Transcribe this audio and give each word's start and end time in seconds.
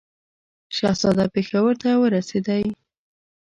شهزاده 0.75 1.25
پېښور 1.35 1.71
ته 1.81 1.89
ورسېدی. 2.01 2.63